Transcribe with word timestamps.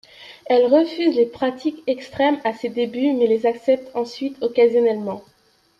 Elle 0.47 0.65
refuse 0.65 1.15
les 1.15 1.27
pratiques 1.27 1.83
extrêmes 1.85 2.39
à 2.43 2.53
ses 2.55 2.69
débuts, 2.69 3.13
mais 3.13 3.27
les 3.27 3.45
accepte 3.45 3.95
ensuite 3.95 4.41
occasionnellement. 4.41 5.23